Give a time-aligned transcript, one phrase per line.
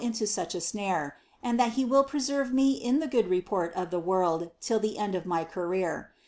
[0.01, 3.93] into luch a mure, and thai He will pregerve me in Ihe good report of
[3.93, 6.11] Ihe world till Ihe end of my career.